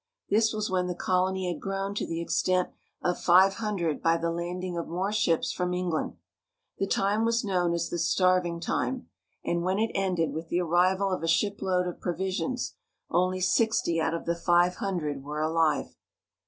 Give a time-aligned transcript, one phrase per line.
[0.31, 2.69] This was when the colony had grown to the extent
[3.03, 6.15] of five hundred by the landing of more ships from England.
[6.79, 9.09] The time was known as the Starving Time;
[9.45, 12.77] and when it ended with the arrival of a shipload of provisions,
[13.11, 15.95] only sixty out of the five hundred were alive.